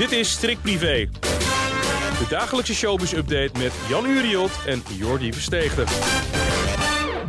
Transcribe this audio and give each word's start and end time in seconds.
Dit 0.00 0.12
is 0.12 0.30
Strik 0.30 0.60
Privé. 0.62 1.08
De 2.18 2.26
dagelijkse 2.28 2.74
showbiz-update 2.74 3.58
met 3.58 3.72
Jan 3.88 4.06
Uriot 4.06 4.50
en 4.66 4.82
Jordi 4.98 5.32
Versteegde. 5.32 5.84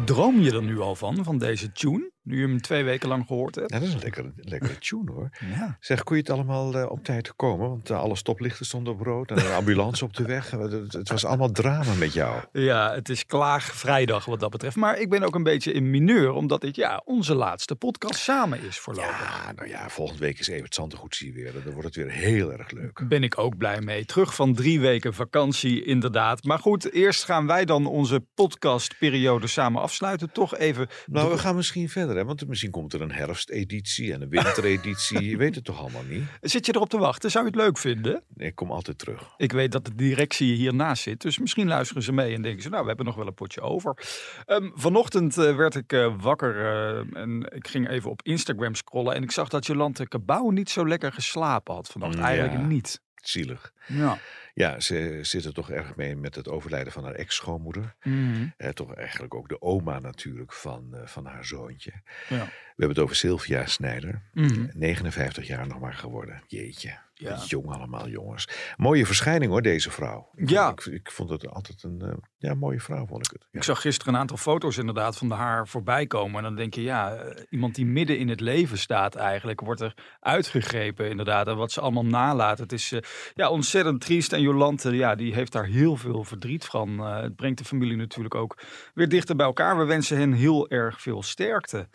Droom 0.05 0.41
je 0.41 0.51
er 0.51 0.63
nu 0.63 0.79
al 0.79 0.95
van, 0.95 1.23
van 1.23 1.37
deze 1.37 1.71
tune? 1.71 2.11
Nu 2.23 2.39
je 2.39 2.47
hem 2.47 2.61
twee 2.61 2.83
weken 2.83 3.09
lang 3.09 3.25
gehoord 3.27 3.55
hebt? 3.55 3.71
Ja, 3.71 3.79
dat 3.79 3.87
is 3.87 3.93
een 3.93 3.99
lekkere, 3.99 4.31
lekkere 4.35 4.77
tune 4.77 5.11
hoor. 5.11 5.29
Ja. 5.39 5.77
Zeg, 5.79 6.03
kon 6.03 6.15
je 6.15 6.21
het 6.21 6.31
allemaal 6.31 6.73
eh, 6.73 6.91
op 6.91 7.03
tijd 7.03 7.35
komen? 7.35 7.69
Want 7.69 7.89
eh, 7.89 7.99
alle 7.99 8.15
stoplichten 8.15 8.65
stonden 8.65 8.93
op 8.93 9.01
rood 9.01 9.31
en 9.31 9.37
een 9.37 9.51
ambulance 9.51 10.05
op 10.05 10.13
de 10.13 10.23
weg. 10.23 10.51
Het, 10.51 11.09
was 11.09 11.25
allemaal 11.25 11.51
drama 11.51 11.93
met 11.93 12.13
jou. 12.13 12.41
Ja, 12.51 12.93
het 12.93 13.09
is 13.09 13.25
klaagvrijdag 13.25 14.25
wat 14.25 14.39
dat 14.39 14.49
betreft. 14.49 14.75
Maar 14.75 14.99
ik 14.99 15.09
ben 15.09 15.23
ook 15.23 15.35
een 15.35 15.43
beetje 15.43 15.71
in 15.71 15.89
mineur, 15.89 16.31
omdat 16.31 16.61
dit 16.61 16.75
ja, 16.75 17.01
onze 17.05 17.35
laatste 17.35 17.75
podcast 17.75 18.19
samen 18.19 18.63
is 18.63 18.79
voorlopig. 18.79 19.19
Ja, 19.19 19.51
nou 19.55 19.69
ja, 19.69 19.89
volgende 19.89 20.21
week 20.21 20.39
is 20.39 20.47
Evert 20.47 20.75
Zantegoed 20.75 21.15
zie 21.15 21.27
je 21.27 21.33
weer. 21.33 21.63
Dan 21.63 21.73
wordt 21.73 21.87
het 21.87 21.95
weer 21.95 22.11
heel 22.11 22.53
erg 22.53 22.71
leuk. 22.71 23.03
Ben 23.07 23.23
ik 23.23 23.37
ook 23.37 23.57
blij 23.57 23.81
mee. 23.81 24.05
Terug 24.05 24.35
van 24.35 24.53
drie 24.53 24.79
weken 24.79 25.13
vakantie, 25.13 25.83
inderdaad. 25.83 26.43
Maar 26.43 26.59
goed, 26.59 26.91
eerst 26.91 27.23
gaan 27.23 27.47
wij 27.47 27.65
dan 27.65 27.85
onze 27.85 28.25
podcastperiode 28.33 29.47
samen 29.47 29.81
afsluiten. 29.81 30.31
Toch 30.31 30.57
even. 30.57 30.87
Nou, 31.05 31.31
we 31.31 31.37
gaan 31.37 31.55
misschien 31.55 31.89
verder, 31.89 32.10
hè? 32.15 32.25
want 32.25 32.47
misschien 32.47 32.71
komt 32.71 32.93
er 32.93 33.01
een 33.01 33.11
herfsteditie 33.11 34.13
en 34.13 34.21
een 34.21 34.29
wintereditie. 34.29 35.23
je 35.29 35.37
weet 35.37 35.55
het 35.55 35.63
toch 35.63 35.79
allemaal 35.79 36.03
niet? 36.03 36.23
Zit 36.41 36.65
je 36.65 36.75
erop 36.75 36.89
te 36.89 36.97
wachten? 36.97 37.31
Zou 37.31 37.45
je 37.45 37.51
het 37.51 37.59
leuk 37.59 37.77
vinden? 37.77 38.23
Ik 38.35 38.55
kom 38.55 38.71
altijd 38.71 38.97
terug. 38.97 39.33
Ik 39.37 39.51
weet 39.51 39.71
dat 39.71 39.85
de 39.85 39.95
directie 39.95 40.53
hiernaast 40.55 41.03
zit. 41.03 41.21
Dus 41.21 41.39
misschien 41.39 41.67
luisteren 41.67 42.03
ze 42.03 42.11
mee 42.11 42.35
en 42.35 42.41
denken 42.41 42.61
ze, 42.61 42.69
nou, 42.69 42.81
we 42.81 42.87
hebben 42.87 43.05
nog 43.05 43.15
wel 43.15 43.27
een 43.27 43.33
potje 43.33 43.61
over. 43.61 43.97
Ehm, 44.45 44.69
vanochtend 44.73 45.37
eh, 45.37 45.55
werd 45.55 45.75
ik 45.75 45.93
eh, 45.93 46.15
wakker 46.19 46.55
eh, 46.55 47.21
en 47.21 47.51
ik 47.53 47.67
ging 47.67 47.89
even 47.89 48.09
op 48.09 48.21
Instagram 48.23 48.75
scrollen. 48.75 49.15
En 49.15 49.23
ik 49.23 49.31
zag 49.31 49.49
dat 49.49 49.65
Jolante 49.65 50.07
Cabau 50.07 50.53
niet 50.53 50.69
zo 50.69 50.87
lekker 50.87 51.11
geslapen 51.11 51.73
had 51.73 51.87
vannacht. 51.87 52.15
Mm, 52.15 52.23
Eigenlijk 52.23 52.53
ja. 52.53 52.67
niet. 52.67 53.01
Zielig. 53.15 53.71
Ja. 53.87 54.17
Ja, 54.53 54.79
ze 54.79 55.19
zit 55.21 55.45
er 55.45 55.53
toch 55.53 55.69
erg 55.69 55.95
mee 55.95 56.15
met 56.15 56.35
het 56.35 56.49
overlijden 56.49 56.93
van 56.93 57.03
haar 57.03 57.13
ex-schoonmoeder. 57.13 57.95
Mhm. 58.03 58.47
Eh, 58.57 58.69
toch 58.69 58.93
eigenlijk 58.93 59.35
ook 59.35 59.49
de 59.49 59.61
oma 59.61 59.99
natuurlijk 59.99 60.53
van, 60.53 60.95
eh, 60.95 61.07
van 61.07 61.25
haar 61.25 61.45
zoontje. 61.45 61.91
Ja. 62.29 62.45
We 62.45 62.87
hebben 62.87 62.95
het 62.95 62.99
over 62.99 63.15
Sylvia 63.15 63.65
Snijder. 63.65 64.21
Mhm. 64.33 64.67
59 64.73 65.47
jaar 65.47 65.67
nog 65.67 65.79
maar 65.79 65.93
geworden. 65.93 66.43
Jeetje. 66.47 66.99
Ja. 67.13 67.43
Jong 67.45 67.67
allemaal, 67.67 68.07
jongens. 68.07 68.47
Mooie 68.77 69.05
verschijning 69.05 69.51
hoor, 69.51 69.61
deze 69.61 69.91
vrouw. 69.91 70.29
Ik 70.35 70.49
Ja. 70.49 70.67
Vond, 70.67 70.87
ik, 70.87 70.93
ik 70.93 71.11
vond 71.11 71.29
het 71.29 71.47
altijd 71.47 71.83
een 71.83 72.01
eh, 72.01 72.13
ja, 72.37 72.53
mooie 72.53 72.79
vrouw, 72.79 73.05
vond 73.05 73.25
ik 73.25 73.31
het. 73.31 73.47
Ja. 73.51 73.59
Ik 73.59 73.63
zag 73.63 73.81
gisteren 73.81 74.13
een 74.13 74.19
aantal 74.19 74.37
foto's 74.37 74.77
inderdaad 74.77 75.17
van 75.17 75.31
haar 75.31 75.67
voorbij 75.67 76.07
komen. 76.07 76.37
En 76.37 76.43
dan 76.43 76.55
denk 76.55 76.73
je, 76.73 76.81
ja, 76.81 77.33
iemand 77.49 77.75
die 77.75 77.85
midden 77.85 78.17
in 78.17 78.29
het 78.29 78.39
leven 78.39 78.77
staat 78.77 79.15
eigenlijk, 79.15 79.61
wordt 79.61 79.81
er 79.81 79.93
uitgegrepen 80.19 81.09
inderdaad. 81.09 81.47
En 81.47 81.55
wat 81.55 81.71
ze 81.71 81.81
allemaal 81.81 82.05
nalaat. 82.05 82.57
Het 82.57 82.71
is 82.71 82.93
ja, 83.33 83.49
ontzettend 83.49 84.01
triest. 84.01 84.33
En 84.33 84.40
Jolante, 84.41 84.95
ja, 84.95 85.15
die 85.15 85.33
heeft 85.33 85.51
daar 85.51 85.65
heel 85.65 85.95
veel 85.95 86.23
verdriet 86.23 86.65
van. 86.65 86.99
Eh, 86.99 87.21
het 87.21 87.35
brengt 87.35 87.57
de 87.57 87.65
familie 87.65 87.97
natuurlijk 87.97 88.35
ook 88.35 88.57
weer 88.93 89.09
dichter 89.09 89.35
bij 89.35 89.45
elkaar. 89.45 89.77
We 89.77 89.85
wensen 89.85 90.17
hen 90.17 90.33
heel 90.33 90.69
erg 90.69 91.01
veel 91.01 91.23
sterkte. 91.23 91.87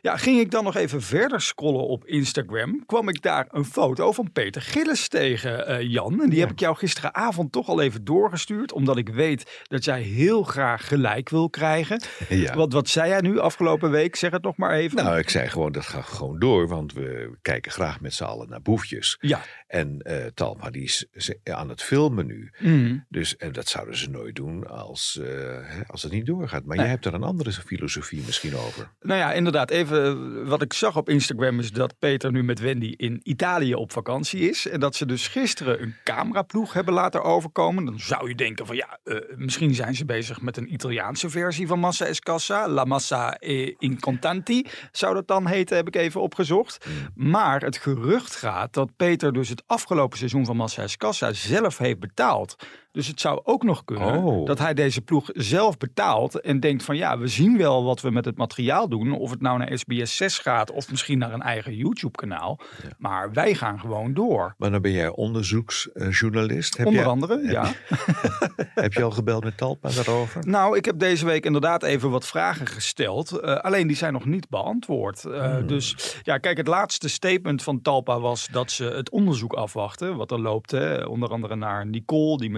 Ja, 0.00 0.16
ging 0.16 0.40
ik 0.40 0.50
dan 0.50 0.64
nog 0.64 0.76
even 0.76 1.02
verder 1.02 1.40
scrollen 1.40 1.86
op 1.86 2.04
Instagram, 2.06 2.86
kwam 2.86 3.08
ik 3.08 3.22
daar 3.22 3.46
een 3.50 3.64
foto 3.64 4.12
van 4.12 4.32
Peter 4.32 4.62
Gillis 4.62 5.08
tegen, 5.08 5.66
eh, 5.66 5.80
Jan. 5.80 6.22
En 6.22 6.30
die 6.30 6.40
heb 6.40 6.50
ik 6.50 6.60
jou 6.60 6.76
gisteravond 6.76 7.52
toch 7.52 7.68
al 7.68 7.80
even 7.80 8.04
doorgestuurd, 8.04 8.72
omdat 8.72 8.96
ik 8.96 9.08
weet 9.08 9.62
dat 9.62 9.84
jij 9.84 10.00
heel 10.02 10.42
graag 10.42 10.88
gelijk 10.88 11.28
wil 11.28 11.50
krijgen. 11.50 12.02
Ja. 12.28 12.54
Wat, 12.54 12.72
wat 12.72 12.88
zei 12.88 13.08
jij 13.08 13.20
nu 13.20 13.38
afgelopen 13.38 13.90
week? 13.90 14.16
Zeg 14.16 14.30
het 14.30 14.42
nog 14.42 14.56
maar 14.56 14.72
even. 14.72 15.04
Nou, 15.04 15.18
ik 15.18 15.30
zei 15.30 15.48
gewoon, 15.48 15.72
dat 15.72 15.84
gaat 15.86 16.04
gewoon 16.04 16.38
door, 16.38 16.68
want 16.68 16.92
we 16.92 17.36
kijken 17.42 17.72
graag 17.72 18.00
met 18.00 18.14
z'n 18.14 18.24
allen 18.24 18.48
naar 18.48 18.62
boefjes. 18.62 19.16
ja. 19.20 19.40
En 19.66 20.00
eh 20.02 20.26
Talma, 20.34 20.70
die 20.70 20.82
is 20.82 21.06
aan 21.44 21.68
het 21.68 21.82
filmen 21.82 21.93
nu. 22.02 22.50
Mhm. 22.58 22.98
Dus 23.08 23.36
en 23.36 23.52
dat 23.52 23.68
zouden 23.68 23.96
ze 23.96 24.10
nooit 24.10 24.34
doen 24.36 24.66
als, 24.68 25.18
eh, 25.20 25.80
als 25.86 26.02
het 26.02 26.12
niet 26.12 26.26
doorgaat. 26.26 26.64
Maar 26.64 26.76
Nee. 26.76 26.84
jij 26.84 26.94
hebt 26.94 27.06
er 27.06 27.14
een 27.14 27.22
andere 27.22 27.52
filosofie 27.52 28.22
misschien 28.26 28.56
over. 28.56 28.90
Nou 29.00 29.18
ja, 29.20 29.32
inderdaad. 29.32 29.70
Even 29.70 30.04
eh, 30.04 30.48
wat 30.48 30.62
ik 30.62 30.72
zag 30.72 30.96
op 30.96 31.08
Instagram 31.08 31.58
is 31.58 31.72
dat 31.72 31.98
Peter 31.98 32.32
nu 32.32 32.42
met 32.44 32.58
Wendy 32.60 32.94
in 32.96 33.20
Italië 33.22 33.74
op 33.74 33.92
vakantie 33.92 34.48
is. 34.48 34.68
En 34.68 34.80
dat 34.80 34.94
ze 34.96 35.06
dus 35.06 35.28
gisteren 35.28 35.82
een 35.82 35.94
cameraploeg 36.04 36.72
hebben 36.72 36.94
laten 36.94 37.22
overkomen. 37.22 37.84
Dan 37.84 38.00
zou 38.00 38.28
je 38.28 38.34
denken 38.34 38.66
van 38.66 38.76
ja, 38.76 38.98
eh, 39.04 39.16
misschien 39.36 39.74
zijn 39.74 39.94
ze 39.94 40.04
bezig 40.04 40.40
met 40.40 40.56
een 40.56 40.72
Italiaanse 40.72 41.30
versie 41.30 41.66
van 41.66 41.78
Massa 41.78 42.04
Escassa. 42.06 42.68
La 42.68 42.84
Massa 42.84 43.36
e 43.38 43.74
in 43.78 44.00
Contanti 44.00 44.66
zou 44.92 45.14
dat 45.14 45.28
dan 45.28 45.46
heten, 45.46 45.76
heb 45.76 45.86
ik 45.86 45.96
even 45.96 46.20
opgezocht. 46.20 46.86
Maar 47.14 47.60
het 47.62 47.76
gerucht 47.76 48.36
gaat 48.36 48.72
dat 48.72 48.96
Peter 48.96 49.32
dus 49.32 49.48
het 49.48 49.62
afgelopen 49.66 50.18
seizoen 50.18 50.44
van 50.44 50.56
Massa 50.56 50.82
Escassa 50.82 51.32
zelf 51.32 51.78
heeft 51.84 52.00
betaald. 52.00 52.56
Dus 52.94 53.06
het 53.06 53.20
zou 53.20 53.40
ook 53.44 53.62
nog 53.62 53.84
kunnen 53.84 54.24
Oh. 54.24 54.46
dat 54.46 54.58
hij 54.58 54.74
deze 54.74 55.00
ploeg 55.00 55.28
zelf 55.32 55.76
betaalt 55.76 56.40
en 56.40 56.60
denkt 56.60 56.82
van 56.84 56.96
ja, 56.96 57.18
we 57.18 57.26
zien 57.26 57.56
wel 57.58 57.84
wat 57.84 58.00
we 58.00 58.10
met 58.10 58.24
het 58.24 58.36
materiaal 58.36 58.88
doen. 58.88 59.12
Of 59.12 59.30
het 59.30 59.40
nou 59.40 59.58
naar 59.58 59.78
SBS 59.78 60.16
6 60.16 60.38
gaat 60.38 60.70
of 60.70 60.90
misschien 60.90 61.18
naar 61.18 61.32
een 61.32 61.42
eigen 61.42 61.74
YouTube 61.76 62.16
kanaal. 62.18 62.60
Maar 62.98 63.32
wij 63.32 63.54
gaan 63.54 63.80
gewoon 63.80 64.14
door. 64.14 64.54
Maar 64.58 64.70
dan 64.70 64.80
ben 64.82 64.90
jij 64.92 65.08
onderzoeksjournalist. 65.08 66.76
Heb 66.76 66.86
Onder 66.86 67.00
jij- 67.02 67.10
andere, 67.10 67.40
heb 67.42 67.50
ja. 67.50 67.64
je- 67.88 68.66
heb 68.84 68.92
je 68.92 69.02
al 69.02 69.10
gebeld 69.10 69.44
met 69.44 69.56
Talpa 69.56 69.90
daarover? 69.90 70.46
Nou, 70.48 70.76
ik 70.76 70.84
heb 70.84 70.98
deze 70.98 71.24
week 71.24 71.44
inderdaad 71.44 71.82
even 71.82 72.10
wat 72.10 72.26
vragen 72.26 72.66
gesteld. 72.66 73.30
Eh, 73.38 73.54
alleen 73.56 73.86
die 73.86 73.96
zijn 73.96 74.12
nog 74.12 74.24
niet 74.24 74.48
beantwoord. 74.48 75.24
Eh, 75.24 75.42
Hmm. 75.54 75.66
Dus 75.66 76.16
ja, 76.22 76.38
kijk, 76.38 76.56
het 76.56 76.66
laatste 76.66 77.08
statement 77.08 77.62
van 77.62 77.82
Talpa 77.82 78.20
was 78.20 78.48
dat 78.52 78.70
ze 78.70 78.84
het 78.84 79.10
onderzoek 79.10 79.52
afwachten. 79.52 80.16
Wat 80.16 80.30
er 80.30 80.40
loopt, 80.40 80.70
hè. 80.70 81.04
onder 81.04 81.28
andere 81.28 81.56
naar 81.56 81.86
Nicole, 81.86 82.36
die 82.38 82.50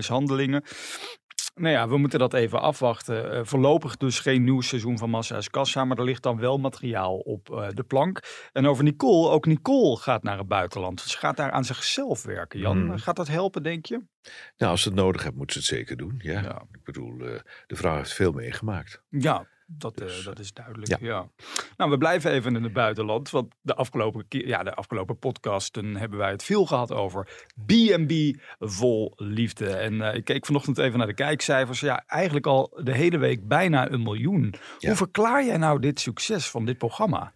Nou 1.61 1.73
ja, 1.73 1.89
we 1.89 1.99
moeten 1.99 2.19
dat 2.19 2.35
even 2.35 2.61
afwachten. 2.61 3.33
Eh, 3.33 3.41
voorlopig 3.45 3.97
dus 3.97 4.21
geen 4.21 4.45
nieuw 4.45 4.61
seizoen 4.61 4.99
van 4.99 5.11
Massa's 5.11 5.51
Kassa, 5.51 5.85
maar 5.85 5.99
er 5.99 6.05
ligt 6.05 6.23
dan 6.23 6.39
wel 6.39 6.59
materiaal 6.59 7.17
op 7.17 7.51
eh, 7.51 7.69
de 7.75 7.83
plank. 7.83 8.49
En 8.53 8.67
over 8.67 8.85
Nicole, 8.85 9.31
ook 9.31 9.47
Nicole 9.47 9.97
gaat 9.97 10.23
naar 10.23 10.39
het 10.39 10.49
buitenland. 10.49 11.01
Ze 11.01 11.19
gaat 11.19 11.37
daar 11.37 11.51
aan 11.51 11.65
zichzelf 11.65 12.23
werken, 12.23 12.59
Jan. 12.61 12.79
Hmm. 12.79 12.99
Gaat 12.99 13.17
dat 13.17 13.29
helpen, 13.29 13.63
denk 13.63 13.87
je? 13.87 14.01
Nou, 14.57 14.71
als 14.73 14.83
ze 14.83 14.89
het 14.89 14.99
nodig 14.99 15.23
hebt, 15.23 15.37
moet 15.37 15.53
ze 15.53 15.59
het 15.59 15.67
zeker 15.67 15.97
doen. 15.97 16.15
Ja. 16.19 16.41
Ja. 16.41 16.67
Ik 16.73 16.85
bedoel, 16.85 17.21
eh, 17.21 17.41
de 17.67 17.77
vrouw 17.77 17.97
heeft 17.97 18.13
veel 18.13 18.33
meegemaakt. 18.33 19.03
Ja, 19.09 19.47
dat, 19.67 20.01
eh, 20.01 20.07
Dus, 20.07 20.25
dat 20.25 20.39
is 20.39 20.53
duidelijk. 20.53 20.89
Ja. 20.89 20.97
ja. 21.01 21.29
Nou, 21.77 21.91
we 21.91 21.99
blijven 21.99 22.31
even 22.31 22.57
in 22.57 22.63
het 22.63 22.73
buitenland. 22.73 23.31
Want 23.31 23.55
de 23.61 23.75
afgelopen, 23.75 24.29
keer, 24.29 24.47
ja, 24.47 24.63
de 24.63 24.75
afgelopen 24.75 25.19
podcasten 25.19 25.97
hebben 25.97 26.19
wij 26.19 26.31
het 26.31 26.43
veel 26.43 26.67
gehad 26.67 26.93
over 26.93 27.47
B&B 27.67 28.13
vol 28.59 29.13
liefde. 29.17 29.69
En 29.69 30.01
eh, 30.01 30.15
ik 30.15 30.25
keek 30.25 30.47
vanochtend 30.47 30.79
even 30.79 30.99
naar 30.99 31.07
de 31.07 31.15
kijkcijfers. 31.15 31.81
Ja, 31.81 32.05
eigenlijk 32.07 32.47
al 32.47 32.81
de 32.83 32.95
hele 32.95 33.19
week 33.19 33.49
bijna 33.49 33.91
een 33.91 34.03
miljoen. 34.03 34.55
Ja. 34.79 34.89
Hoe 34.89 34.97
verklaar 34.97 35.45
jij 35.45 35.57
nou 35.57 35.81
dit 35.81 36.01
succes 36.01 36.51
van 36.51 36.65
dit 36.65 36.79
programma? 36.79 37.35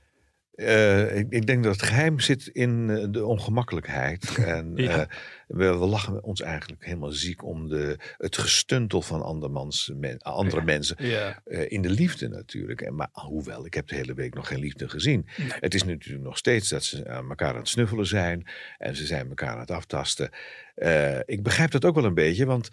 Eh, 0.54 1.16
ik, 1.16 1.26
ik 1.30 1.46
denk 1.46 1.64
dat 1.64 1.72
het 1.72 1.82
geheim 1.82 2.20
zit 2.20 2.46
in 2.46 2.86
de 3.12 3.26
ongemakkelijkheid. 3.26 4.36
En 4.46 4.72
Ja. 4.76 5.06
Eh, 5.50 5.56
we, 5.56 5.78
we 5.78 5.86
lachen 5.86 6.22
ons 6.22 6.40
eigenlijk 6.40 6.84
helemaal 6.84 7.10
ziek 7.10 7.44
om 7.44 7.68
de, 7.68 7.98
het 8.16 8.36
gestuntel 8.36 9.02
van 9.02 9.22
andermans, 9.22 9.92
men, 9.96 10.18
andere 10.18 10.62
mensen. 10.62 10.96
Ja. 10.98 11.42
Eh, 11.44 11.70
in 11.70 11.82
de 11.82 11.90
liefde 11.90 12.28
natuurlijk. 12.28 12.80
En, 12.80 12.94
maar 12.94 13.08
hoewel, 13.12 13.66
ik 13.66 13.74
heb 13.74 13.88
de 13.88 13.94
hele 13.94 14.14
week 14.14 14.34
nog 14.34 14.48
geen 14.48 14.60
liefde 14.60 14.88
gezien. 14.88 15.26
Het 15.60 15.74
is 15.74 15.84
natuurlijk 15.84 16.24
nog 16.24 16.38
steeds 16.38 16.68
dat 16.68 16.84
ze 16.84 17.08
aan 17.08 17.28
elkaar 17.28 17.52
aan 17.52 17.56
het 17.56 17.68
snuffelen 17.68 18.06
zijn. 18.06 18.46
En 18.78 18.96
ze 18.96 19.06
zijn 19.06 19.28
elkaar 19.28 19.52
aan 19.52 19.60
het 19.60 19.70
aftasten. 19.70 20.30
Eh, 20.80 21.18
ik 21.24 21.42
begrijp 21.42 21.70
dat 21.70 21.84
ook 21.84 21.94
wel 21.94 22.04
een 22.04 22.14
beetje, 22.14 22.46
want 22.46 22.70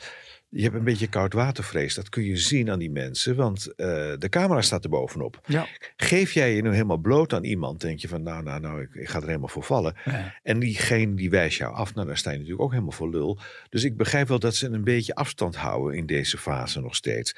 je 0.49 0.61
hebt 0.61 0.75
een 0.75 0.83
beetje 0.83 1.07
koudwatervrees. 1.07 1.95
Dat 1.95 2.09
kun 2.09 2.23
je 2.23 2.37
zien 2.37 2.69
aan 2.71 2.79
die 2.79 2.91
mensen, 2.91 3.35
want 3.35 3.75
eh, 3.75 3.85
de 4.17 4.29
camera 4.29 4.61
staat 4.61 4.83
er 4.83 4.89
bovenop. 4.89 5.41
Ja. 5.45 5.67
Geef 5.95 6.31
jij 6.31 6.55
je 6.55 6.61
nu 6.61 6.71
helemaal 6.71 6.97
bloot 6.97 7.33
aan 7.33 7.43
iemand, 7.43 7.81
denk 7.81 7.99
je 7.99 8.07
van 8.07 8.23
nou, 8.23 8.43
nou, 8.43 8.59
nou, 8.59 8.81
ik, 8.81 8.93
ik 8.93 9.09
ga 9.09 9.19
er 9.19 9.25
helemaal 9.25 9.47
voor 9.47 9.63
vallen. 9.63 9.95
Ja. 10.05 10.35
En 10.43 10.59
diegene 10.59 11.13
die 11.13 11.29
wijst 11.29 11.57
jou 11.57 11.73
af, 11.73 11.95
nou 11.95 12.07
dan 12.07 12.17
sta 12.17 12.31
je 12.31 12.37
natuurlijk 12.37 12.63
ook 12.63 12.66
helemaal 12.69 12.91
voor 12.91 13.09
lul. 13.09 13.39
Dus 13.69 13.83
ik 13.83 13.97
begrijp 13.97 14.27
wel 14.27 14.39
dat 14.39 14.55
ze 14.55 14.67
een 14.67 14.83
beetje 14.83 15.15
afstand 15.15 15.55
houden 15.55 15.97
in 15.97 16.05
deze 16.05 16.37
fase 16.37 16.81
nog 16.81 16.95
steeds. 16.95 17.35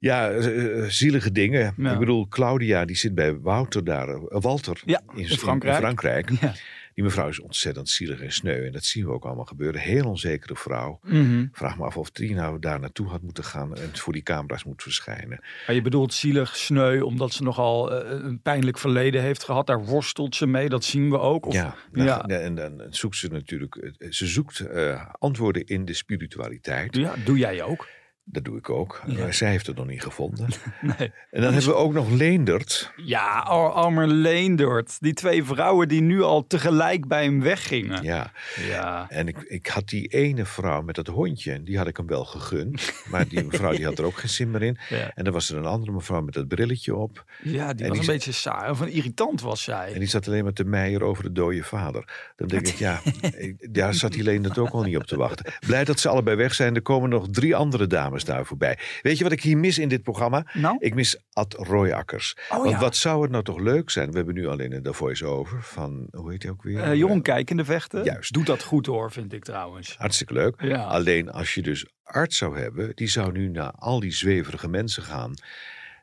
Ja, 0.00 0.30
eh, 0.30 0.82
eh, 0.82 0.88
zielige 0.88 1.32
dingen. 1.32 1.74
Ja. 1.76 1.92
Ik 1.92 1.98
bedoel, 1.98 2.28
Claudia 2.28 2.84
die 2.84 2.96
zit 2.96 3.14
bij 3.14 3.38
Wouter 3.40 3.84
daar, 3.84 4.08
eh, 4.08 4.16
Walter 4.28 4.82
Ja, 4.84 5.00
in, 5.14 5.18
in 5.18 5.28
Frankrijk. 5.28 5.76
Frankrijk. 5.76 6.30
Ja. 6.40 6.54
Die 6.94 7.04
mevrouw 7.04 7.28
is 7.28 7.40
ontzettend 7.40 7.88
zielig 7.88 8.20
en 8.20 8.32
sneu. 8.32 8.66
En 8.66 8.72
dat 8.72 8.84
zien 8.84 9.04
we 9.04 9.12
ook 9.12 9.24
allemaal 9.24 9.44
gebeuren. 9.44 9.80
Heel 9.80 10.08
onzekere 10.08 10.56
vrouw. 10.56 11.00
Mhm. 11.02 11.46
Vraag 11.52 11.78
me 11.78 11.84
af 11.84 11.96
of 11.96 12.10
die 12.10 12.34
nou 12.34 12.58
daar 12.58 12.80
naartoe 12.80 13.08
had 13.08 13.22
moeten 13.22 13.44
gaan 13.44 13.76
en 13.76 13.96
voor 13.96 14.12
die 14.12 14.22
camera's 14.22 14.64
moet 14.64 14.82
verschijnen. 14.82 15.40
Maar 15.66 15.74
je 15.74 15.82
bedoelt 15.82 16.14
zielig, 16.14 16.56
sneu, 16.56 17.00
omdat 17.00 17.32
ze 17.32 17.42
nogal 17.42 17.92
eh, 17.92 18.24
een 18.24 18.40
pijnlijk 18.40 18.78
verleden 18.78 19.22
heeft 19.22 19.44
gehad. 19.44 19.66
Daar 19.66 19.84
worstelt 19.84 20.34
ze 20.34 20.46
mee, 20.46 20.68
dat 20.68 20.84
zien 20.84 21.10
we 21.10 21.18
ook. 21.18 21.46
Of, 21.46 21.54
ja, 21.54 21.74
nou, 21.92 22.08
ja. 22.08 22.26
En 22.26 22.54
dan 22.54 22.86
zoekt 22.90 23.16
ze 23.16 23.28
natuurlijk, 23.28 23.76
eh, 23.76 24.10
ze 24.10 24.26
zoekt 24.26 24.60
eh, 24.60 25.06
antwoorden 25.18 25.66
in 25.66 25.84
de 25.84 25.94
spiritualiteit. 25.94 26.96
ja, 26.96 27.14
doe 27.24 27.38
jij 27.38 27.62
ook. 27.62 27.88
Dat 28.24 28.44
doe 28.44 28.56
ik 28.58 28.70
ook. 28.70 29.02
Ja. 29.06 29.32
Zij 29.32 29.50
heeft 29.50 29.66
het 29.66 29.76
nog 29.76 29.86
niet 29.86 30.02
gevonden. 30.02 30.48
Nee. 30.98 31.12
En 31.30 31.42
dan 31.42 31.52
hebben 31.52 31.70
we 31.70 31.74
ook 31.76 31.92
nog 31.92 32.10
Leendert. 32.10 32.92
Ja, 32.96 33.38
Ar- 33.38 33.70
arme 33.70 34.06
Leendert. 34.06 34.96
Die 35.00 35.12
twee 35.12 35.44
vrouwen 35.44 35.88
die 35.88 36.00
nu 36.00 36.22
al 36.22 36.46
tegelijk 36.46 37.08
bij 37.08 37.24
hem 37.24 37.40
weggingen. 37.42 38.02
Ja, 38.02 38.32
Ja. 38.68 39.06
en 39.08 39.28
ik, 39.28 39.38
ik 39.38 39.66
had 39.66 39.88
die 39.88 40.06
ene 40.08 40.44
vrouw 40.44 40.82
met 40.82 40.94
dat 40.94 41.06
hondje, 41.06 41.52
en 41.52 41.64
die 41.64 41.76
had 41.78 41.86
ik 41.86 41.96
hem 41.96 42.06
wel 42.06 42.24
gegund. 42.24 42.92
Maar 43.10 43.28
die 43.28 43.44
mevrouw 43.44 43.70
die 43.70 43.84
had 43.84 43.98
er 43.98 44.04
ook 44.04 44.16
geen 44.16 44.28
zin 44.30 44.50
meer 44.50 44.62
in. 44.62 44.78
Ja, 44.88 45.10
En 45.14 45.24
dan 45.24 45.32
was 45.32 45.50
er 45.50 45.56
een 45.56 45.64
andere 45.64 45.92
mevrouw 45.92 46.20
met 46.20 46.34
dat 46.34 46.48
brilletje 46.48 46.96
op. 46.96 47.24
ja 47.42 47.72
die 47.72 47.82
En 47.84 47.88
was 47.88 47.98
die 47.98 48.08
een 48.08 48.14
beetje 48.14 48.32
saai. 48.32 48.70
Of 48.70 48.80
een 48.80 48.92
irritant 48.92 49.40
was 49.40 49.68
En 49.68 49.74
zij. 49.90 49.98
die 49.98 50.08
zat 50.08 50.26
alleen 50.26 50.44
maar 50.44 50.52
te 50.52 50.64
meieren 50.64 51.06
over 51.06 51.22
de 51.22 51.32
dode 51.32 51.62
vader. 51.62 52.32
Dan 52.36 52.48
denk 52.48 52.66
ik, 52.68 52.74
ja, 52.74 53.00
daar 53.70 53.94
zat 53.94 54.12
die 54.12 54.22
Leendert 54.22 54.58
ook 54.58 54.70
al 54.70 54.82
niet 54.82 54.96
op 54.96 55.04
te 55.04 55.16
wachten. 55.16 55.52
Blij 55.66 55.84
dat 55.84 56.00
ze 56.00 56.08
allebei 56.08 56.36
weg 56.36 56.54
zijn. 56.54 56.74
Er 56.74 56.82
komen 56.82 57.08
nog 57.10 57.28
drie 57.30 57.56
andere 57.56 57.86
dames 57.86 58.21
daar 58.24 58.46
voorbij. 58.46 58.78
Weet 59.02 59.18
je 59.18 59.24
wat 59.24 59.32
ik 59.32 59.42
hier 59.42 59.58
mis 59.58 59.78
in 59.78 59.88
dit 59.88 60.02
programma? 60.02 60.46
Nou? 60.52 60.76
Ik 60.78 60.94
mis 60.94 61.16
Ad 61.32 61.54
Royakkers. 61.54 62.36
Oh 62.50 62.58
Want 62.58 62.70
ja. 62.70 62.78
wat 62.78 62.96
zou 62.96 63.22
het 63.22 63.30
nou 63.30 63.44
toch 63.44 63.58
leuk 63.58 63.90
zijn? 63.90 64.10
We 64.10 64.16
hebben 64.16 64.34
nu 64.34 64.46
alleen 64.46 64.82
de 64.82 64.92
voice-over 64.92 65.62
van, 65.62 66.08
hoe 66.10 66.30
heet 66.30 66.42
hij 66.42 66.52
ook 66.52 66.62
weer? 66.62 66.82
Eh 66.82 66.94
Jeroen 66.94 67.22
Kijk 67.22 67.50
in 67.50 67.56
de 67.56 67.64
vechten. 67.64 68.04
Juist. 68.04 68.32
Doet 68.32 68.46
dat 68.46 68.62
goed 68.62 68.86
hoor, 68.86 69.12
vind 69.12 69.32
ik 69.32 69.44
trouwens. 69.44 69.96
Hartstikke 69.98 70.32
leuk. 70.32 70.60
Ja. 70.60 70.82
Alleen 70.82 71.30
als 71.30 71.54
je 71.54 71.62
dus 71.62 71.86
arts 72.02 72.36
zou 72.36 72.58
hebben, 72.58 72.92
die 72.94 73.08
zou 73.08 73.32
nu 73.32 73.48
naar 73.48 73.70
al 73.72 74.00
die 74.00 74.12
zweverige 74.12 74.68
mensen 74.68 75.02
gaan. 75.02 75.34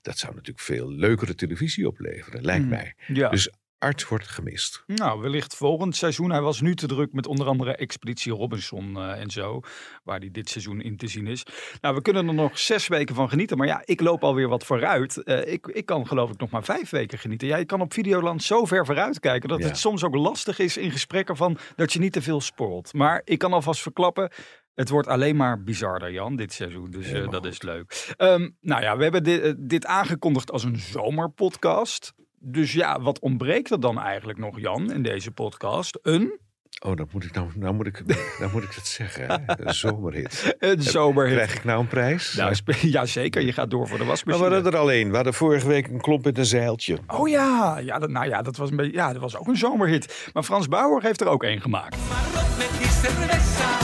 Dat 0.02 0.18
zou 0.18 0.32
natuurlijk 0.34 0.66
veel 0.66 0.92
leukere 0.92 1.36
televisie 1.36 1.88
opleveren, 1.88 2.42
lijkt 2.42 2.64
Mm. 2.64 2.70
mij. 2.70 2.94
Ja. 3.08 3.30
Dus 3.30 3.52
arts 3.80 4.08
wordt 4.08 4.28
gemist. 4.28 4.84
Nou, 4.86 5.22
wellicht 5.22 5.56
volgend 5.56 5.96
seizoen. 5.96 6.32
Hij 6.32 6.42
was 6.42 6.62
nu 6.62 6.76
te 6.76 6.88
druk 6.88 7.14
met 7.14 7.28
onder 7.28 7.48
andere 7.48 7.76
Expeditie 7.76 8.32
Robinson 8.32 8.98
eh, 8.98 9.22
en 9.22 9.30
zo. 9.30 9.60
Waar 10.04 10.20
hij 10.20 10.32
dit 10.32 10.50
seizoen 10.50 10.82
in 10.82 10.98
te 10.98 11.08
zien 11.08 11.28
is. 11.28 11.46
Nou, 11.82 11.96
we 11.96 12.02
kunnen 12.02 12.28
er 12.28 12.34
nog 12.34 12.60
zes 12.60 12.88
weken 12.88 13.16
van 13.16 13.30
genieten. 13.30 13.58
Maar 13.58 13.68
ja, 13.68 13.82
ik 13.86 14.02
loop 14.02 14.24
alweer 14.24 14.48
wat 14.48 14.66
vooruit. 14.66 15.24
Eh, 15.24 15.54
ik, 15.54 15.68
ik 15.68 15.86
kan 15.86 16.08
geloof 16.08 16.32
ik 16.32 16.40
nog 16.40 16.50
maar 16.50 16.64
vijf 16.64 16.90
weken 16.90 17.18
genieten. 17.18 17.48
Jij 17.48 17.66
kan 17.66 17.82
op 17.82 17.94
Videoland 17.94 18.44
zo 18.44 18.66
ver 18.66 18.86
vooruit 18.86 19.20
kijken. 19.20 19.50
Dat 19.50 19.60
Ja. 19.60 19.66
het 19.68 19.78
soms 19.78 20.04
ook 20.04 20.16
lastig 20.16 20.60
is 20.60 20.78
in 20.78 20.92
gesprekken 20.92 21.36
van 21.36 21.58
dat 21.76 21.94
je 21.94 22.00
niet 22.00 22.14
te 22.14 22.22
veel 22.22 22.42
spoort. 22.42 22.94
Maar 22.94 23.22
ik 23.26 23.38
kan 23.40 23.54
alvast 23.54 23.82
verklappen. 23.82 24.32
Het 24.74 24.90
wordt 24.90 25.08
alleen 25.08 25.36
maar 25.36 25.64
bizarder, 25.64 26.12
Jan, 26.12 26.36
dit 26.36 26.54
seizoen. 26.54 26.92
Dus 26.92 27.12
eh, 27.12 27.30
dat 27.30 27.46
is 27.46 27.62
leuk. 27.62 28.14
Ehm, 28.18 28.50
nou 28.62 28.82
ja, 28.82 28.98
we 28.98 29.04
hebben 29.04 29.24
dit, 29.24 29.56
dit 29.58 29.86
aangekondigd 29.86 30.52
als 30.52 30.64
een 30.64 30.78
zomerpodcast. 30.78 32.14
Dus 32.40 32.74
ja, 32.74 33.02
wat 33.02 33.20
ontbreekt 33.20 33.72
er 33.72 33.80
dan 33.80 34.00
eigenlijk 34.00 34.40
nog, 34.40 34.60
Jan, 34.60 34.92
in 34.94 35.04
deze 35.04 35.32
podcast? 35.32 36.00
Een, 36.02 36.40
Oh, 36.86 36.96
dat 36.96 37.14
moet 37.14 37.24
ik 37.24 37.34
nou, 37.34 37.48
nou 37.56 37.74
moet 37.74 37.88
ik, 37.88 38.04
nou 38.40 38.52
moet 38.52 38.64
ik 38.64 38.76
dat 38.76 38.88
zeggen. 38.88 39.28
Hè? 39.28 39.66
Een 39.66 39.74
zomerhit. 39.86 40.56
een 40.60 40.82
zomerhit. 40.82 41.34
Krijg 41.36 41.56
ik 41.56 41.64
nou 41.64 41.80
een 41.80 41.88
prijs? 41.88 42.34
Nou, 42.34 42.56
ja, 42.82 43.06
zeker. 43.06 43.42
Je 43.42 43.54
gaat 43.54 43.70
door 43.70 43.88
voor 43.88 43.98
de 43.98 44.04
maar 44.04 44.16
we 44.16 44.24
wasmachine. 44.32 44.54
hadden 44.56 44.74
er 44.74 44.80
alleen. 44.80 45.10
We 45.10 45.16
hadden 45.16 45.34
vorige 45.34 45.68
week 45.68 45.88
een 45.88 46.02
klomp 46.02 46.24
met 46.24 46.38
een 46.38 46.46
zeiltje. 46.46 46.98
Oh 47.08 47.30
ja, 47.30 47.78
ja, 47.78 48.00
dat, 48.00 48.10
nou 48.10 48.28
ja, 48.28 48.42
dat 48.42 48.58
was 48.58 48.70
een 48.70 48.76
beetje, 48.76 48.94
ja, 48.94 49.12
dat 49.14 49.22
was 49.22 49.38
ook 49.38 49.48
een 49.48 49.58
zomerhit. 49.58 50.30
Maar 50.34 50.44
Frans 50.44 50.68
Bauer 50.68 51.02
heeft 51.02 51.22
er 51.22 51.28
ook 51.28 51.44
één 51.44 51.62
gemaakt. 51.62 51.98
Maar 52.10 52.44
op 52.44 52.58
met 52.58 52.70
die 52.78 52.88
cerveza. 52.88 53.78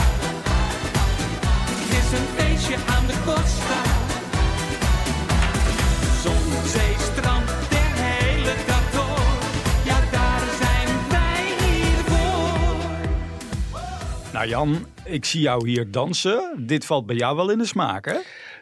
Het 1.70 1.90
is 2.04 2.18
een 2.18 2.26
feestje 2.26 2.76
aan 2.94 3.06
de 3.06 3.22
costa. 3.24 3.35
Jan, 14.48 14.86
ik 15.04 15.24
zie 15.24 15.40
jou 15.40 15.68
hier 15.68 15.90
dansen. 15.90 16.64
Dit 16.66 16.84
valt 16.84 17.06
bij 17.06 17.16
jou 17.16 17.36
wel 17.36 17.50
in 17.50 17.58
de 17.58 17.66
smaak, 17.66 18.04
hè? 18.04 18.16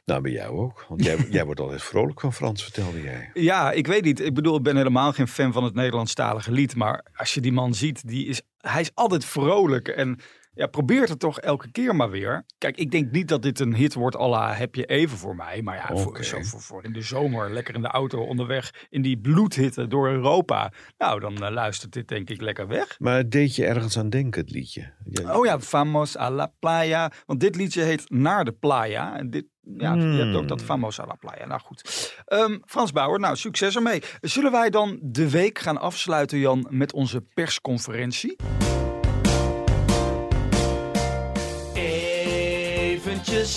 Nou, 0.04 0.20
bij 0.20 0.32
jou 0.32 0.58
ook. 0.58 0.84
Want 0.88 1.04
jij, 1.04 1.16
jij 1.30 1.44
wordt 1.44 1.60
altijd 1.60 1.82
vrolijk 1.82 2.20
van 2.20 2.32
Frans, 2.32 2.62
vertelde 2.62 3.02
jij. 3.02 3.30
Ja, 3.34 3.72
ik 3.72 3.86
weet 3.86 4.04
niet. 4.04 4.20
Ik 4.20 4.34
bedoel, 4.34 4.56
ik 4.56 4.62
ben 4.62 4.76
helemaal 4.76 5.12
geen 5.12 5.28
fan 5.28 5.52
van 5.52 5.64
het 5.64 5.74
Nederlandstalige 5.74 6.52
lied. 6.52 6.76
Maar 6.76 7.04
als 7.14 7.34
je 7.34 7.40
die 7.40 7.52
man 7.52 7.74
ziet, 7.74 8.08
die 8.08 8.26
is, 8.26 8.42
hij 8.58 8.80
is 8.80 8.90
altijd 8.94 9.24
vrolijk. 9.24 9.88
En 9.88 10.18
ja, 10.54 10.66
probeert 10.66 11.08
het 11.08 11.18
toch 11.18 11.40
elke 11.40 11.70
keer 11.70 11.96
maar 11.96 12.10
weer. 12.10 12.44
Kijk, 12.58 12.76
ik 12.76 12.90
denk 12.90 13.10
niet 13.10 13.28
dat 13.28 13.42
dit 13.42 13.60
een 13.60 13.74
hit 13.74 13.94
wordt 13.94 14.16
à 14.16 14.28
la 14.28 14.54
heb 14.54 14.74
je 14.74 14.84
even 14.84 15.18
voor 15.18 15.36
mij. 15.36 15.62
Maar 15.62 15.76
ja, 15.76 15.96
voor, 15.96 16.24
zo 16.24 16.42
voor, 16.42 16.60
voor 16.60 16.84
in 16.84 16.92
de 16.92 17.02
zomer, 17.02 17.52
lekker 17.52 17.74
in 17.74 17.82
de 17.82 17.88
auto 17.88 18.20
onderweg. 18.20 18.86
In 18.88 19.02
die 19.02 19.18
bloedhitte 19.18 19.86
door 19.86 20.08
Europa. 20.08 20.72
Nou, 20.98 21.20
dan 21.20 21.44
eh, 21.44 21.50
luistert 21.50 21.92
dit 21.92 22.08
denk 22.08 22.30
ik 22.30 22.40
lekker 22.40 22.66
weg. 22.66 22.96
Maar 22.98 23.16
het 23.16 23.30
deed 23.30 23.56
je 23.56 23.66
ergens 23.66 23.98
aan 23.98 24.10
denken, 24.10 24.40
het 24.40 24.50
liedje. 24.50 24.92
Ja, 25.04 25.36
Oh 25.36 25.44
ja, 25.44 25.60
Famos 25.60 26.18
a 26.18 26.30
la 26.30 26.52
Playa. 26.58 27.12
Want 27.26 27.40
dit 27.40 27.56
liedje 27.56 27.82
heet 27.82 28.10
Naar 28.10 28.44
de 28.44 28.52
Playa. 28.52 29.16
En 29.18 29.30
dit, 29.30 29.44
ja, 29.76 29.94
je 29.94 30.22
hebt 30.24 30.36
ook 30.36 30.48
dat 30.48 30.62
Famos 30.62 31.00
a 31.00 31.06
la 31.06 31.14
Playa. 31.14 31.46
Nou 31.46 31.60
goed. 31.60 32.12
Ehm, 32.24 32.58
Frans 32.64 32.92
Bauer, 32.92 33.20
nou 33.20 33.36
succes 33.36 33.76
ermee. 33.76 34.02
Zullen 34.20 34.52
wij 34.52 34.70
dan 34.70 34.98
de 35.02 35.30
week 35.30 35.58
gaan 35.58 35.78
afsluiten, 35.78 36.38
Jan, 36.38 36.66
met 36.70 36.92
onze 36.92 37.20
persconferentie? 37.20 38.36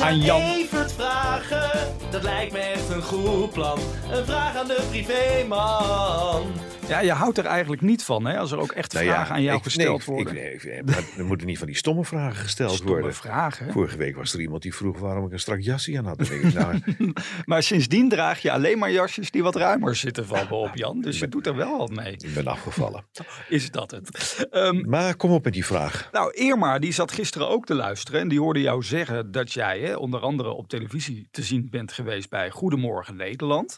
Aan 0.01 0.19
Jan. 0.19 0.41
Evert 0.41 0.91
vragen, 0.91 1.95
dat 2.09 2.23
lijkt 2.23 2.51
me 2.51 2.59
echt 2.59 2.89
een 2.89 3.01
goed 3.01 3.51
plan. 3.51 3.79
Een 4.11 4.25
vraag 4.25 4.55
aan 4.55 4.67
de 4.67 4.85
privéman. 4.89 6.43
Ja, 6.87 6.99
je 6.99 7.11
houdt 7.11 7.37
er 7.37 7.45
eigenlijk 7.45 7.81
niet 7.81 8.03
van, 8.03 8.25
hè? 8.25 8.37
Als 8.37 8.51
er 8.51 8.59
ook 8.59 8.71
echt 8.71 8.93
Nou 8.93 9.05
ja, 9.05 9.11
vragen 9.13 9.35
aan 9.35 9.41
jou 9.41 9.57
ik- 9.57 9.63
gesteld 9.63 10.07
nee, 10.07 10.15
worden. 10.15 10.53
Ik, 10.53 10.63
nee, 10.63 10.83
maar 10.83 11.03
er 11.17 11.25
moeten 11.25 11.47
niet 11.47 11.57
van 11.57 11.67
die 11.67 11.75
stomme 11.75 12.05
vragen 12.05 12.35
gesteld 12.35 12.71
Stomme 12.71 12.91
worden. 12.91 13.13
vragen. 13.13 13.71
Vorige 13.71 13.97
week 13.97 14.15
was 14.15 14.33
er 14.33 14.39
iemand 14.39 14.61
die 14.61 14.75
vroeg 14.75 14.99
waarom 14.99 15.25
ik 15.25 15.31
een 15.31 15.39
strak 15.39 15.59
jasje 15.59 15.97
aan 15.97 16.05
had. 16.05 16.29
Nou, 16.53 16.79
Maar 17.45 17.63
sindsdien 17.63 18.09
draag 18.09 18.41
je 18.41 18.51
alleen 18.51 18.77
maar 18.77 18.91
jasjes 18.91 19.31
die 19.31 19.43
wat 19.43 19.55
ruimer 19.55 19.95
zitten 19.95 20.25
van 20.25 20.49
op, 20.49 20.71
Jan. 20.75 21.01
Dus 21.01 21.19
je 21.19 21.27
doet 21.27 21.47
er 21.47 21.55
wel 21.55 21.77
wat 21.77 21.91
mee. 21.91 22.11
ik 22.17 22.33
ben 22.33 22.47
afgevallen. 22.47 23.03
Is 23.49 23.71
dat 23.71 23.91
het? 23.91 24.47
Ehm, 24.51 24.89
Maar 24.89 25.15
kom 25.15 25.31
op 25.31 25.43
met 25.43 25.53
die 25.53 25.65
vraag. 25.65 26.09
Nou, 26.11 26.33
Irma, 26.33 26.79
die 26.79 26.91
zat 26.93 27.11
gisteren 27.11 27.49
ook 27.49 27.65
te 27.65 27.73
luisteren. 27.75 28.21
En 28.21 28.27
die 28.27 28.39
hoorde 28.39 28.61
jou 28.61 28.83
zeggen 28.83 29.31
dat 29.31 29.53
jij 29.53 29.79
hè, 29.79 29.95
onder 29.95 30.19
andere 30.19 30.49
op 30.49 30.67
televisie 30.67 31.27
te 31.31 31.43
zien 31.43 31.67
bent 31.71 31.91
geweest 31.91 32.29
bij 32.29 32.49
Goedemorgen 32.49 33.15
Nederland. 33.15 33.77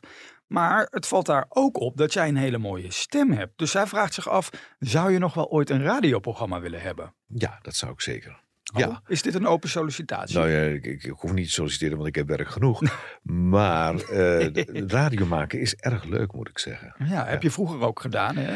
Maar 0.50 0.88
het 0.90 1.08
valt 1.08 1.26
daar 1.26 1.46
ook 1.50 1.80
op 1.80 1.98
dat 1.98 2.14
jij 2.14 2.28
een 2.28 2.36
hele 2.36 2.58
mooie 2.58 2.92
stem 2.92 3.32
hebt. 3.32 3.58
Dus 3.58 3.72
zij 3.72 3.88
vraagt 3.88 4.14
zich 4.14 4.30
af, 4.30 4.50
zou 4.80 5.12
je 5.12 5.20
nog 5.20 5.34
wel 5.34 5.50
ooit 5.50 5.70
een 5.70 5.84
radioprogramma 5.84 6.60
willen 6.60 6.82
hebben? 6.82 7.14
Ja, 7.28 7.60
dat 7.62 7.76
zou 7.76 7.92
ik 7.92 8.02
zeker. 8.02 8.44
Oh, 8.74 8.80
Ja. 8.80 9.02
Is 9.08 9.22
dit 9.22 9.36
een 9.36 9.48
open 9.48 9.70
sollicitatie? 9.70 10.38
Nou 10.38 10.50
ja, 10.50 10.62
ik, 10.62 10.86
ik, 10.86 11.04
ik 11.04 11.14
hoef 11.18 11.34
niet 11.34 11.46
te 11.46 11.52
solliciteren, 11.52 11.96
want 11.98 12.10
ik 12.10 12.16
heb 12.16 12.28
werk 12.28 12.50
genoeg. 12.50 12.82
Maar 13.24 13.96
eh, 13.96 14.48
radio 14.88 15.26
maken 15.26 15.60
is 15.60 15.76
erg 15.76 16.04
leuk, 16.04 16.34
moet 16.34 16.50
ik 16.50 16.60
zeggen. 16.60 16.94
ja, 17.06 17.26
heb 17.26 17.42
je 17.42 17.52
vroeger 17.52 17.82
ook 17.82 18.00
gedaan, 18.00 18.36
hè? 18.38 18.48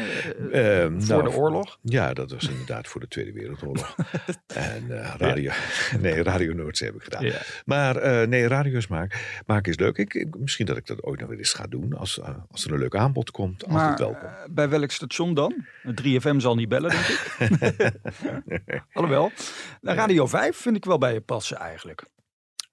Eh, 0.50 0.82
voor 0.98 1.08
nou, 1.08 1.22
de 1.22 1.36
oorlog? 1.36 1.78
Ja, 1.82 2.12
dat 2.12 2.30
was 2.30 2.48
inderdaad 2.48 2.88
voor 2.88 3.00
de 3.00 3.08
Tweede 3.08 3.32
Wereldoorlog. 3.32 3.94
en 4.54 5.02
eh, 5.02 5.14
radio, 5.16 5.52
nee, 6.00 6.22
Radio 6.22 6.52
Noordzee 6.54 6.88
heb 6.88 6.96
ik 6.96 7.02
gedaan. 7.04 7.24
Ja. 7.24 7.40
Maar 7.64 7.96
eh, 7.96 8.26
nee, 8.28 8.48
radio's 8.48 8.86
maken, 8.86 9.18
maken 9.46 9.72
is 9.72 9.78
leuk. 9.78 9.98
Ik, 9.98 10.26
misschien 10.38 10.66
dat 10.66 10.76
ik 10.76 10.86
dat 10.86 11.02
ooit 11.02 11.20
nog 11.20 11.28
weer 11.28 11.38
eens 11.38 11.52
ga 11.52 11.66
doen. 11.66 11.92
Als, 11.96 12.20
eh, 12.20 12.28
als 12.50 12.64
er 12.64 12.72
een 12.72 12.78
leuk 12.78 12.96
aanbod 12.96 13.30
komt, 13.30 13.66
altijd 13.68 13.98
welkom. 13.98 14.28
eh, 14.28 14.32
bij 14.50 14.68
welk 14.68 14.90
station 14.90 15.34
dan? 15.34 15.54
3FM 15.94 16.38
zal 16.38 16.54
niet 16.54 16.68
bellen, 16.68 16.90
denk 16.90 17.04
ik. 17.06 18.82
Alhoewel. 18.92 19.32
Nou, 19.80 19.96
Radio 20.04 20.26
5 20.26 20.56
vind 20.56 20.76
ik 20.76 20.84
wel 20.84 20.98
bij 20.98 21.12
je 21.12 21.20
passen 21.20 21.56
eigenlijk. 21.56 22.04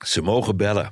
Ze 0.06 0.22
mogen 0.22 0.58
bellen. 0.58 0.92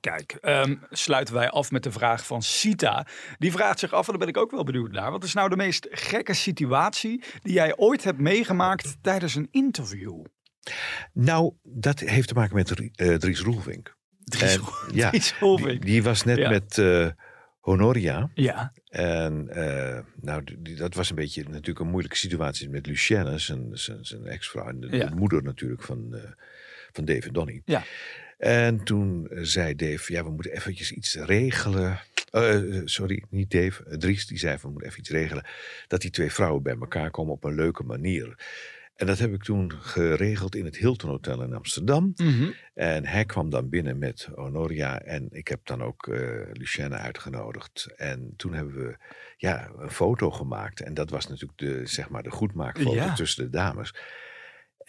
Kijk, 0.00 0.32
ehm, 0.40 0.76
sluiten 0.90 1.34
wij 1.34 1.50
af 1.50 1.70
met 1.70 1.82
de 1.82 1.92
vraag 1.92 2.26
van 2.26 2.42
Sita. 2.42 3.06
Die 3.38 3.52
vraagt 3.52 3.78
zich 3.78 3.92
af, 3.92 4.04
en 4.04 4.08
daar 4.10 4.18
ben 4.18 4.28
ik 4.28 4.36
ook 4.36 4.50
wel 4.50 4.64
benieuwd 4.64 4.90
naar. 4.92 5.10
Wat 5.10 5.24
is 5.24 5.32
nou 5.34 5.48
de 5.48 5.56
meest 5.56 5.86
gekke 5.90 6.34
situatie 6.34 7.24
die 7.42 7.52
jij 7.52 7.76
ooit 7.76 8.04
hebt 8.04 8.18
meegemaakt 8.18 8.96
tijdens 9.02 9.34
een 9.34 9.48
interview? 9.50 10.24
Nou, 11.12 11.52
dat 11.62 12.00
heeft 12.00 12.28
te 12.28 12.34
maken 12.34 12.56
met 12.56 12.70
eh, 12.94 13.14
Dries 13.14 13.40
Roelvink. 13.40 13.96
Dries, 14.24 14.54
En, 14.54 14.62
ja, 14.92 15.10
Dries 15.10 15.34
die, 15.78 16.02
was 16.02 16.22
net 16.24 16.38
Ja. 16.38 16.48
met 16.50 16.78
eh, 16.78 17.08
Honoria. 17.60 18.30
Ja, 18.34 18.72
En 18.90 19.48
eh, 19.48 19.98
nou, 20.20 20.42
die, 20.58 20.76
dat 20.76 20.94
was 20.94 21.10
een 21.10 21.16
beetje 21.16 21.42
natuurlijk 21.42 21.78
een 21.78 21.90
moeilijke 21.90 22.16
situatie 22.16 22.68
met 22.68 22.86
Lucienne, 22.86 23.38
zijn, 23.38 23.68
zijn, 23.72 24.04
zijn 24.04 24.26
ex-vrouw. 24.26 24.68
En 24.68 24.80
de, 24.80 24.96
Ja. 24.96 25.06
de 25.06 25.14
moeder 25.14 25.42
natuurlijk 25.42 25.82
van, 25.82 26.14
eh, 26.14 26.30
van 26.92 27.04
Dave 27.04 27.26
en 27.26 27.32
Donnie. 27.32 27.62
Ja. 27.64 27.82
En 28.38 28.84
toen 28.84 29.28
eh, 29.28 29.38
zei 29.42 29.74
Dave, 29.74 30.12
ja, 30.12 30.24
we 30.24 30.30
moeten 30.30 30.52
eventjes 30.52 30.92
iets 30.92 31.14
regelen. 31.14 32.00
Sorry, 32.84 33.24
niet 33.28 33.50
Dave. 33.50 33.96
Dries, 33.98 34.26
die 34.26 34.38
zei, 34.38 34.58
we 34.62 34.68
moeten 34.68 34.88
even 34.88 35.00
iets 35.00 35.10
regelen. 35.10 35.44
Dat 35.86 36.00
die 36.00 36.10
twee 36.10 36.32
vrouwen 36.32 36.62
bij 36.62 36.76
elkaar 36.80 37.10
komen 37.10 37.32
op 37.32 37.44
een 37.44 37.54
leuke 37.54 37.82
manier. 37.82 38.34
En 39.00 39.06
dat 39.06 39.18
heb 39.18 39.32
ik 39.32 39.42
toen 39.42 39.72
geregeld 39.72 40.54
in 40.54 40.64
het 40.64 40.76
Hilton 40.76 41.10
Hotel 41.10 41.42
in 41.42 41.54
Amsterdam. 41.54 42.12
Mhm. 42.16 42.50
En 42.74 43.06
hij 43.06 43.24
kwam 43.24 43.50
dan 43.50 43.68
binnen 43.68 43.98
met 43.98 44.28
Honoria. 44.34 45.00
En 45.00 45.28
ik 45.30 45.48
heb 45.48 45.60
dan 45.66 45.82
ook 45.82 46.06
eh 46.06 46.46
Lucienne 46.52 46.96
uitgenodigd. 46.96 47.88
En 47.96 48.34
toen 48.36 48.54
hebben 48.54 48.74
we 48.74 48.96
ja, 49.36 49.70
een 49.78 49.90
foto 49.90 50.30
gemaakt. 50.30 50.80
En 50.80 50.94
dat 50.94 51.10
was 51.10 51.26
natuurlijk 51.26 51.58
de, 51.58 51.86
zeg 51.86 52.08
maar, 52.08 52.22
de 52.22 52.30
goedmaakfoto 52.30 52.94
Ja. 52.94 53.14
tussen 53.14 53.44
de 53.44 53.50
dames. 53.50 53.94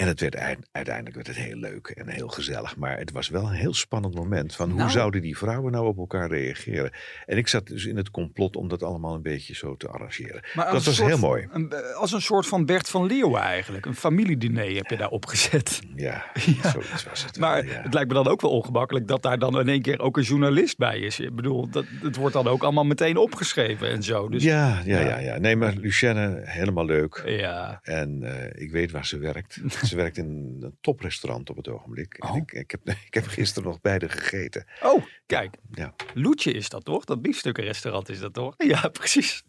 En 0.01 0.07
het 0.07 0.19
werd 0.19 0.35
eind- 0.35 0.67
uiteindelijk 0.71 1.15
werd 1.15 1.27
het 1.27 1.35
heel 1.35 1.55
leuk 1.55 1.87
en 1.87 2.07
heel 2.07 2.27
gezellig. 2.27 2.75
Maar 2.75 2.97
het 2.97 3.11
was 3.11 3.29
wel 3.29 3.43
een 3.45 3.51
heel 3.53 3.73
spannend 3.73 4.15
moment. 4.15 4.55
Van 4.55 4.69
hoe 4.69 4.77
Nou. 4.79 4.89
zouden 4.91 5.21
die 5.21 5.37
vrouwen 5.37 5.71
nou 5.71 5.85
op 5.87 5.97
elkaar 5.97 6.29
reageren? 6.29 6.91
En 7.25 7.37
ik 7.37 7.47
zat 7.47 7.67
dus 7.67 7.85
in 7.85 7.97
het 7.97 8.11
complot 8.11 8.55
om 8.55 8.67
dat 8.67 8.83
allemaal 8.83 9.15
een 9.15 9.21
beetje 9.21 9.55
zo 9.55 9.75
te 9.75 9.87
arrangeren. 9.87 10.43
Maar 10.53 10.71
dat 10.71 10.83
was 10.83 10.95
soort 10.95 11.07
heel 11.07 11.17
mooi. 11.17 11.47
een- 11.51 11.71
eh, 11.71 11.95
als 11.95 12.11
een 12.11 12.21
soort 12.21 12.47
van 12.47 12.65
Bert 12.65 12.89
van 12.89 13.05
Leeuwen 13.05 13.41
eigenlijk. 13.41 13.85
Een 13.85 13.95
familiediner 13.95 14.75
heb 14.75 14.89
je 14.89 14.97
daar 14.97 15.09
opgezet. 15.09 15.79
Ja, 15.95 16.25
Ja. 16.61 16.69
zoiets 16.69 17.03
was 17.09 17.25
het. 17.25 17.39
Maar 17.39 17.65
ja. 17.65 17.81
het 17.81 17.93
lijkt 17.93 18.09
me 18.09 18.15
dan 18.15 18.27
ook 18.27 18.41
wel 18.41 18.51
ongemakkelijk 18.51 19.07
dat 19.07 19.21
daar 19.21 19.39
dan 19.39 19.59
in 19.59 19.69
één 19.69 19.81
keer 19.81 19.99
ook 19.99 20.17
een 20.17 20.23
journalist 20.23 20.77
bij 20.77 20.99
is. 20.99 21.19
Ik 21.19 21.35
bedoel, 21.35 21.69
dat, 21.69 21.85
het 22.01 22.15
wordt 22.15 22.33
dan 22.33 22.47
ook 22.47 22.63
allemaal 22.63 22.85
meteen 22.85 23.17
opgeschreven 23.17 23.89
en 23.89 24.03
zo. 24.03 24.29
Dus 24.29 24.43
ja, 24.43 24.81
ja, 24.85 24.99
ja. 24.99 25.07
ja, 25.07 25.17
ja. 25.19 25.37
Nee, 25.37 25.55
maar 25.55 25.73
Lucienne, 25.73 26.41
helemaal 26.43 26.85
leuk. 26.85 27.23
ja. 27.25 27.79
En 27.83 28.23
eh, 28.23 28.61
ik 28.63 28.71
weet 28.71 28.91
waar 28.91 29.05
ze 29.05 29.17
werkt. 29.17 29.59
ze 29.91 29.97
werkt 29.97 30.17
in 30.17 30.57
een 30.61 30.77
toprestaurant 30.81 31.49
op 31.49 31.55
het 31.55 31.67
ogenblik. 31.67 32.13
En 32.13 32.29
Oh. 32.29 32.35
ik, 32.35 32.51
ik, 32.51 32.71
heb, 32.71 32.81
ik 33.09 33.13
heb 33.13 33.27
gisteren 33.27 33.69
nog 33.69 33.79
haar 33.81 34.01
gegeten. 34.05 34.65
Oh, 34.83 35.03
kijk. 35.25 35.55
Ja. 35.71 35.93
Loetje 36.13 36.51
is 36.51 36.69
dat 36.69 36.85
toch? 36.85 37.05
Dat 37.05 37.21
biefstukkenrestaurant 37.21 38.09
is 38.09 38.19
dat 38.19 38.33
toch? 38.33 38.53
Ja, 38.71 38.87
precies. 38.87 39.43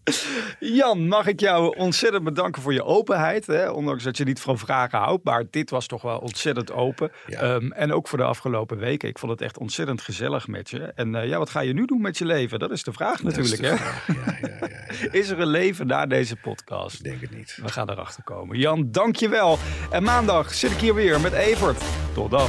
Jan, 0.60 1.08
mag 1.08 1.26
ik 1.26 1.40
jou 1.40 1.76
ontzettend 1.76 2.24
bedanken 2.24 2.62
voor 2.62 2.72
je 2.72 2.84
openheid. 2.84 3.46
Hè? 3.46 3.70
Ondanks 3.70 4.04
dat 4.04 4.16
je 4.16 4.24
niet 4.24 4.40
van 4.40 4.58
vragen 4.58 4.98
houdt. 4.98 5.24
Maar 5.24 5.44
dit 5.50 5.70
was 5.70 5.86
toch 5.86 6.02
wel 6.02 6.18
ontzettend 6.18 6.72
open. 6.72 7.10
Ja. 7.26 7.40
Ehm, 7.40 7.70
en 7.70 7.92
ook 7.92 8.08
voor 8.08 8.18
de 8.18 8.24
afgelopen 8.24 8.78
weken. 8.78 9.08
Ik 9.08 9.18
vond 9.18 9.32
het 9.32 9.40
echt 9.40 9.58
ontzettend 9.58 10.00
gezellig 10.00 10.48
met 10.48 10.70
je. 10.70 10.78
En 10.78 11.14
eh, 11.14 11.28
ja, 11.28 11.38
wat 11.38 11.50
ga 11.50 11.60
je 11.60 11.72
nu 11.72 11.84
doen 11.84 12.00
met 12.00 12.18
je 12.18 12.24
leven? 12.24 12.58
Dat 12.58 12.70
is 12.70 12.82
de 12.82 12.92
vraag 12.92 13.14
is 13.14 13.22
natuurlijk. 13.22 13.62
de 13.62 13.66
hè? 13.66 13.76
vraag. 13.76 14.06
Ja, 14.06 14.48
ja. 14.48 14.70
Is 15.20 15.28
er 15.28 15.40
een 15.40 15.46
leven 15.46 15.86
na 15.86 16.06
deze 16.06 16.36
podcast? 16.36 16.98
Ik 16.98 17.04
denk 17.04 17.20
het 17.20 17.36
niet. 17.36 17.58
We 17.62 17.68
gaan 17.68 17.90
erachter 17.90 18.22
komen. 18.22 18.58
Jan, 18.58 18.90
dank 18.90 19.16
je 19.16 19.28
wel. 19.28 19.58
En 19.90 20.02
maandag 20.26 20.54
zit 20.54 20.70
ik 20.70 20.78
hier 20.78 20.94
weer 20.94 21.20
met 21.20 21.32
Evert. 21.32 21.82
Tot 22.14 22.30
dan. 22.30 22.48